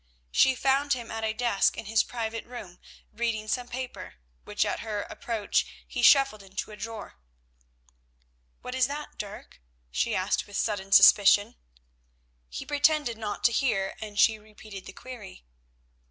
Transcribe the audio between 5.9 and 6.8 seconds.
shuffled into a